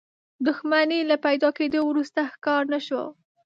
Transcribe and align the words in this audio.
دښمنۍ 0.45 1.01
له 1.09 1.15
پيدا 1.25 1.49
کېدو 1.57 1.79
وروسته 1.85 2.19
ښکار 2.33 2.63
نه 2.73 2.79
شو. 2.85 3.03